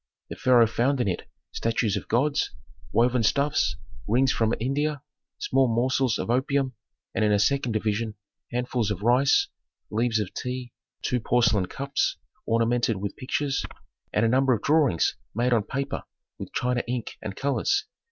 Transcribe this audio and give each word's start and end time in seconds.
The 0.31 0.35
pharaoh 0.35 0.65
found 0.65 0.99
in 0.99 1.07
it 1.07 1.27
statues 1.51 1.95
of 1.95 2.07
gods, 2.07 2.49
woven 2.91 3.21
stuffs, 3.21 3.75
rings 4.07 4.31
from 4.31 4.51
India, 4.59 5.03
small 5.37 5.67
morsels 5.67 6.17
of 6.17 6.31
opium, 6.31 6.73
and 7.13 7.23
in 7.23 7.31
a 7.31 7.37
second 7.37 7.73
division 7.73 8.15
handfuls 8.51 8.89
of 8.89 9.03
rice, 9.03 9.49
leaves 9.91 10.17
of 10.19 10.33
tea, 10.33 10.73
two 11.03 11.19
porcelain 11.19 11.67
cups 11.67 12.17
ornamented 12.47 12.97
with 12.97 13.15
pictures, 13.15 13.63
and 14.11 14.25
a 14.25 14.27
number 14.27 14.53
of 14.55 14.63
drawings 14.63 15.17
made 15.35 15.53
on 15.53 15.61
paper 15.61 16.03
with 16.39 16.51
China 16.51 16.81
ink 16.87 17.19
and 17.21 17.35
colors. 17.35 17.85